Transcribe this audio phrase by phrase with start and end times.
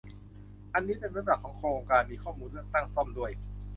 [0.73, 3.31] อันนี้เป็นเว็บหลักของโครงการ มีข้อมูลเลือกตั้งซ่อมด้วย